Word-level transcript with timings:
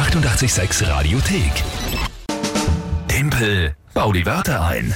886 0.00 0.88
Radiothek. 0.88 1.52
Tempel, 3.06 3.74
bau 3.92 4.12
die 4.12 4.24
Wörter 4.24 4.64
ein. 4.64 4.94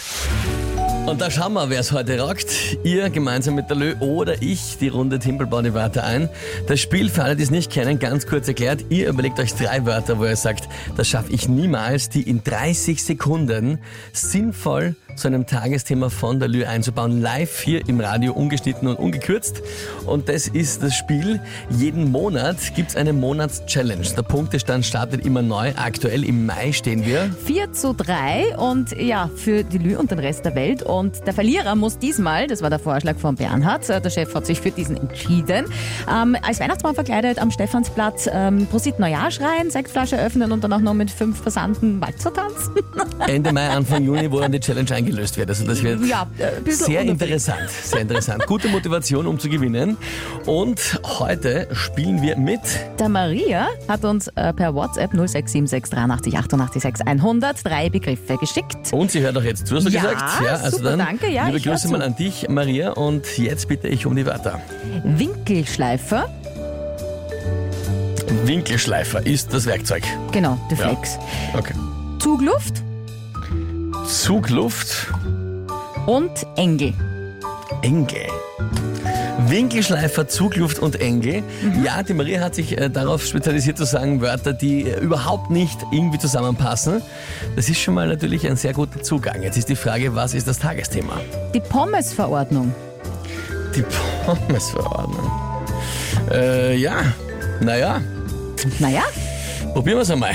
Und 1.05 1.21
da 1.21 1.31
schauen 1.31 1.53
wir, 1.53 1.69
wer 1.69 1.81
es 1.81 1.93
heute 1.93 2.19
rockt. 2.19 2.79
Ihr 2.85 3.11
gemeinsam 3.11 3.55
mit 3.55 3.69
der 3.69 3.77
Lö 3.77 3.95
oder 4.01 4.41
ich 4.41 4.79
die 4.79 4.89
Runde 4.89 5.19
Timpelbau 5.19 5.61
die 5.61 5.75
Wörter 5.75 6.05
ein. 6.05 6.31
Das 6.69 6.81
Spiel, 6.81 7.11
für 7.11 7.23
alle, 7.23 7.37
die 7.37 7.43
es 7.43 7.51
nicht 7.51 7.71
kennen, 7.71 7.99
ganz 7.99 8.27
kurz 8.27 8.49
erklärt. 8.49 8.87
Ihr 8.89 9.11
überlegt 9.11 9.39
euch 9.39 9.53
drei 9.53 9.85
Wörter, 9.85 10.19
wo 10.19 10.25
ihr 10.25 10.37
sagt, 10.37 10.71
das 10.97 11.07
schaffe 11.07 11.35
ich 11.35 11.51
niemals, 11.51 12.09
die 12.09 12.23
in 12.23 12.43
30 12.43 13.05
Sekunden 13.05 13.81
sinnvoll 14.15 14.97
zu 15.17 15.29
einem 15.29 15.47
Tagesthema 15.47 16.09
von 16.09 16.39
der 16.39 16.49
Lü 16.49 16.65
einzubauen. 16.65 17.21
Live 17.21 17.61
hier 17.61 17.89
im 17.89 18.01
Radio, 18.01 18.33
ungeschnitten 18.33 18.89
und 18.89 18.97
ungekürzt. 18.97 19.63
Und 20.07 20.29
das 20.29 20.49
ist 20.49 20.83
das 20.83 20.95
Spiel. 20.95 21.41
Jeden 21.71 22.11
Monat 22.11 22.57
gibt's 22.75 22.97
eine 22.97 23.13
Monats-Challenge. 23.13 24.07
Der 24.17 24.23
Punktestand 24.23 24.85
startet 24.85 25.25
immer 25.25 25.43
neu. 25.43 25.73
Aktuell 25.77 26.25
im 26.25 26.47
Mai 26.47 26.73
stehen 26.73 27.05
wir. 27.05 27.31
4 27.45 27.73
zu 27.73 27.95
3 27.95 28.57
und 28.59 28.93
ja, 29.01 29.31
für 29.35 29.65
die 29.65 29.79
Lü 29.79 29.97
und 29.97 30.11
den 30.11 30.19
Rest 30.19 30.45
der 30.45 30.55
Welt. 30.55 30.83
Und 30.83 31.27
der 31.27 31.35
Verlierer 31.35 31.75
muss 31.75 31.99
diesmal, 31.99 32.47
das 32.47 32.63
war 32.63 32.71
der 32.71 32.79
Vorschlag 32.79 33.17
von 33.17 33.37
Bernhard, 33.37 33.89
äh, 33.91 34.01
der 34.01 34.11
Chef 34.11 34.35
hat 34.35 34.47
sich 34.47 34.61
für 34.61 34.71
diesen 34.71 34.97
entschieden, 34.97 35.67
ähm, 36.11 36.37
als 36.43 36.61
Weihnachtsmann 36.61 36.95
verkleidet 36.95 37.39
am 37.39 37.51
Stephansplatz 37.51 38.29
ähm, 38.33 38.67
Prosit 38.67 38.99
Neujahr 38.99 39.31
schreien, 39.31 39.71
Sektflasche 39.71 40.19
öffnen 40.19 40.53
und 40.53 40.65
dann 40.65 40.73
auch 40.73 40.81
noch 40.81 40.95
mit 40.95 41.11
fünf 41.11 41.41
Versanten 41.41 42.01
Walzer 42.01 42.33
tanzen. 42.33 42.75
Ende 43.27 43.53
Mai, 43.53 43.69
Anfang 43.69 44.05
Juni, 44.05 44.29
dann 44.29 44.53
die 44.53 44.61
Challenge 44.61 44.91
eingelöst 45.05 45.37
wird. 45.37 45.49
Also 45.49 45.65
das 45.67 45.83
wird 45.83 46.05
Ja, 46.07 46.27
sehr 46.67 47.03
interessant. 47.03 47.69
Sehr 47.71 48.01
interessant. 48.01 48.47
Gute 48.47 48.69
Motivation, 48.69 49.27
um 49.27 49.39
zu 49.39 49.49
gewinnen. 49.49 49.97
Und 50.47 51.01
heute 51.19 51.69
spielen 51.73 52.23
wir 52.23 52.37
mit 52.37 52.61
Der 52.99 53.09
Maria 53.09 53.69
hat 53.89 54.05
uns 54.05 54.29
äh, 54.29 54.53
per 54.53 54.75
WhatsApp 54.75 55.13
0676 55.13 55.91
83 55.91 56.39
88 56.39 56.83
6 56.83 57.01
100 57.03 57.65
drei 57.65 57.89
Begriffe 57.91 58.37
geschickt. 58.39 58.77
und 58.93 59.11
sie 59.11 59.21
hört 59.21 59.37
auch 59.37 59.43
jetzt 59.43 59.67
zu, 59.67 59.77
hast 59.77 59.87
du 59.87 59.91
Ja, 59.91 60.03
gesagt? 60.03 60.23
also 60.63 60.77
super, 60.79 60.91
dann 60.91 60.99
danke, 61.01 61.31
ja, 61.31 61.47
liebe 61.47 61.61
Grüße 61.61 61.89
mal 61.89 62.03
an 62.03 62.17
dich, 62.17 62.49
Maria. 62.49 62.91
Und 62.93 63.39
jetzt 63.39 63.69
bitte 63.69 63.89
ich 63.89 64.07
um 64.07 64.17
die 64.17 64.27
Wörter. 64.27 64.61
Winkelschleifer, 65.05 66.29
Winkelschleifer 68.45 69.25
ist 69.27 69.53
das 69.53 69.67
Werkzeug. 69.67 70.03
genau, 70.33 70.59
Ja. 70.71 70.77
Flex. 70.77 71.19
Okay. 71.57 71.75
Zugluft 72.19 72.83
Zugluft, 74.07 75.09
und 76.07 76.47
Engel. 76.57 76.93
Engel. 77.83 78.27
Winkelschleifer, 79.47 80.29
Zugluft 80.29 80.79
und 80.79 81.01
Engel. 81.01 81.43
Mhm. 81.63 81.85
Ja, 81.85 82.03
die 82.03 82.15
Maria 82.15 82.41
hat 82.41 82.55
sich 82.55 82.77
äh, 82.79 82.89
darauf 82.89 83.25
spezialisiert 83.25 83.79
zu 83.79 83.85
sagen, 83.85 84.21
Wörter, 84.21 84.53
die 84.53 84.83
äh, 84.83 85.01
überhaupt 85.01 85.51
nicht 85.51 85.79
irgendwie 85.93 86.19
zusammenpassen. 86.19 87.03
Das 87.57 87.69
ist 87.69 87.81
schon 87.81 87.95
mal 87.95 88.09
natürlich 88.09 88.47
ein 88.47 88.57
sehr 88.57 88.73
guter 88.73 89.03
Zugang. 89.03 89.43
Jetzt 89.43 89.57
ist 89.57 89.69
die 89.69 89.77
Frage, 89.77 90.15
was 90.15 90.35
ist 90.35 90.47
das 90.49 90.59
Tagesthema? 90.59 91.21
Die 91.55 91.61
Pommesverordnung. 91.61 92.75
Die 93.75 93.85
Pommesverordnung. 94.25 95.31
Äh, 96.31 96.77
ja, 96.77 96.97
naja, 97.61 98.01
Naja, 98.79 99.03
probieren 99.73 99.99
wir 99.99 100.03
es 100.03 100.11
einmal. 100.11 100.33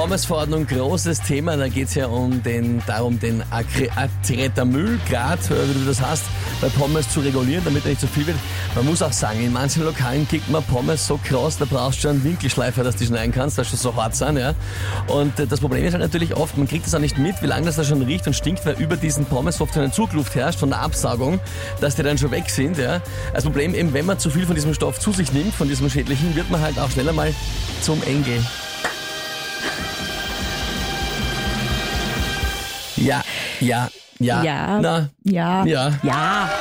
Pommesverordnung, 0.00 0.66
großes 0.66 1.20
Thema. 1.20 1.58
Da 1.58 1.68
geht 1.68 1.88
es 1.88 1.94
ja 1.94 2.06
um 2.06 2.42
den, 2.42 2.82
darum, 2.86 3.20
den 3.20 3.42
Akre- 3.50 3.90
Acrylamylgrad, 3.94 5.50
äh, 5.50 5.68
wie 5.68 5.78
du 5.78 5.84
das 5.86 6.00
hast, 6.00 6.24
bei 6.62 6.70
Pommes 6.70 7.10
zu 7.10 7.20
regulieren, 7.20 7.62
damit 7.66 7.84
er 7.84 7.90
nicht 7.90 8.00
so 8.00 8.06
viel 8.06 8.26
wird. 8.26 8.38
Man 8.74 8.86
muss 8.86 9.02
auch 9.02 9.12
sagen, 9.12 9.44
in 9.44 9.52
manchen 9.52 9.84
Lokalen 9.84 10.26
kickt 10.26 10.48
man 10.48 10.62
Pommes 10.62 11.06
so 11.06 11.20
krass, 11.22 11.58
da 11.58 11.66
brauchst 11.66 11.98
du 11.98 12.02
schon 12.08 12.12
einen 12.12 12.24
Winkelschleifer, 12.24 12.82
dass 12.82 12.94
du 12.94 13.00
die 13.00 13.08
schneiden 13.08 13.30
kannst, 13.34 13.58
das 13.58 13.68
schon 13.68 13.78
so 13.78 13.94
hart 13.94 14.16
sein. 14.16 14.38
Ja? 14.38 14.54
Und 15.08 15.38
äh, 15.38 15.46
das 15.46 15.60
Problem 15.60 15.84
ist 15.84 15.92
halt 15.92 16.02
natürlich 16.02 16.34
oft, 16.34 16.56
man 16.56 16.66
kriegt 16.66 16.86
das 16.86 16.94
auch 16.94 16.98
nicht 16.98 17.18
mit, 17.18 17.42
wie 17.42 17.46
lange 17.46 17.66
das 17.66 17.76
da 17.76 17.84
schon 17.84 18.00
riecht 18.00 18.26
und 18.26 18.32
stinkt, 18.32 18.64
weil 18.64 18.80
über 18.80 18.96
diesen 18.96 19.26
Pommes 19.26 19.60
oft 19.60 19.76
eine 19.76 19.92
Zugluft 19.92 20.34
herrscht 20.34 20.60
von 20.60 20.70
der 20.70 20.80
Absaugung, 20.80 21.40
dass 21.82 21.96
die 21.96 22.02
dann 22.02 22.16
schon 22.16 22.30
weg 22.30 22.48
sind. 22.48 22.78
Ja? 22.78 23.02
Das 23.34 23.44
Problem 23.44 23.74
eben, 23.74 23.92
wenn 23.92 24.06
man 24.06 24.18
zu 24.18 24.30
viel 24.30 24.46
von 24.46 24.54
diesem 24.54 24.72
Stoff 24.72 24.98
zu 24.98 25.12
sich 25.12 25.34
nimmt, 25.34 25.52
von 25.52 25.68
diesem 25.68 25.90
schädlichen, 25.90 26.34
wird 26.36 26.50
man 26.50 26.62
halt 26.62 26.78
auch 26.78 26.90
schneller 26.90 27.12
mal 27.12 27.34
zum 27.82 28.02
Engel. 28.04 28.42
Ja, 33.00 33.22
ja, 33.60 33.88
ja. 34.18 34.42
Ja. 34.42 34.78
Na, 34.80 35.08
ja. 35.24 35.64
ja. 35.64 35.90
Ja. 36.02 36.50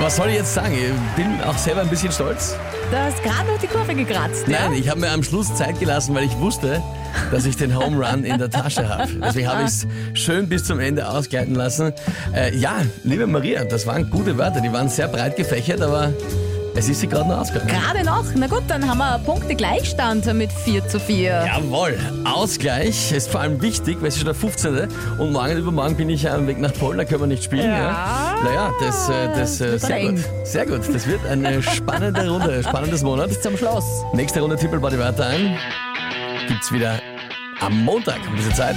Was 0.00 0.16
soll 0.16 0.28
ich 0.28 0.34
jetzt 0.34 0.52
sagen? 0.52 0.74
Ich 0.74 0.90
bin 1.14 1.40
auch 1.42 1.56
selber 1.56 1.82
ein 1.82 1.88
bisschen 1.88 2.10
stolz. 2.10 2.56
Du 2.90 2.98
hast 2.98 3.22
gerade 3.22 3.48
noch 3.50 3.58
die 3.60 3.68
Kurve 3.68 3.94
gekratzt. 3.94 4.48
Nein, 4.48 4.72
ja? 4.72 4.78
ich 4.78 4.88
habe 4.88 5.00
mir 5.00 5.10
am 5.10 5.22
Schluss 5.22 5.54
Zeit 5.54 5.78
gelassen, 5.78 6.16
weil 6.16 6.24
ich 6.24 6.36
wusste, 6.38 6.82
dass 7.30 7.46
ich 7.46 7.56
den 7.56 7.78
Home 7.78 8.04
Run 8.04 8.24
in 8.24 8.38
der 8.38 8.50
Tasche 8.50 8.88
habe. 8.88 9.08
Deswegen 9.22 9.48
habe 9.48 9.62
ich 9.62 9.68
es 9.68 9.86
schön 10.14 10.48
bis 10.48 10.64
zum 10.64 10.80
Ende 10.80 11.08
ausgleiten 11.08 11.54
lassen. 11.54 11.92
Äh, 12.34 12.56
ja, 12.56 12.74
liebe 13.04 13.28
Maria, 13.28 13.64
das 13.64 13.86
waren 13.86 14.10
gute 14.10 14.36
Wörter. 14.36 14.60
Die 14.60 14.72
waren 14.72 14.88
sehr 14.88 15.06
breit 15.06 15.36
gefächert, 15.36 15.80
aber 15.80 16.12
es 16.76 16.88
ist 16.88 17.00
sie 17.00 17.06
gerade 17.06 17.28
noch 17.28 17.38
ausgegangen. 17.38 17.68
Gerade 17.68 18.04
noch. 18.04 18.24
Na 18.34 18.46
gut, 18.46 18.64
dann 18.68 18.86
haben 18.88 18.98
wir 18.98 19.18
Punkte 19.24 19.54
Gleichstand 19.54 20.32
mit 20.34 20.52
4 20.52 20.86
zu 20.86 21.00
4. 21.00 21.46
Jawohl, 21.46 21.98
Ausgleich 22.24 23.12
ist 23.12 23.30
vor 23.30 23.40
allem 23.40 23.62
wichtig, 23.62 23.96
weil 24.00 24.08
es 24.08 24.14
ist 24.14 24.20
schon 24.20 24.26
der 24.26 24.34
15. 24.34 24.88
Und 25.18 25.32
morgen 25.32 25.56
übermorgen 25.56 25.96
bin 25.96 26.10
ich 26.10 26.24
ja 26.24 26.34
am 26.34 26.46
Weg 26.46 26.58
nach 26.58 26.72
Polen, 26.74 26.98
da 26.98 27.04
können 27.04 27.22
wir 27.22 27.26
nicht 27.28 27.44
spielen. 27.44 27.70
Ja. 27.70 28.36
Naja, 28.44 28.72
das, 28.80 29.08
äh, 29.08 29.28
das 29.28 29.60
äh, 29.60 29.78
sehr 29.78 29.96
eng. 29.96 30.16
gut. 30.16 30.24
Sehr 30.44 30.66
gut. 30.66 30.80
Das 30.92 31.06
wird 31.06 31.24
eine 31.26 31.62
spannende 31.76 32.28
Runde, 32.28 32.62
spannendes 32.62 33.02
Monat. 33.02 33.28
Bis 33.28 33.40
zum 33.40 33.56
Schluss. 33.56 33.84
Nächste 34.12 34.40
Runde 34.40 34.56
Tippel 34.56 34.78
bei 34.78 34.90
die 34.90 34.98
Wörter 34.98 35.26
ein. 35.26 35.56
Gibt's 36.46 36.70
wieder 36.70 37.00
am 37.60 37.84
Montag 37.84 38.18
um 38.28 38.36
diese 38.36 38.52
Zeit. 38.52 38.76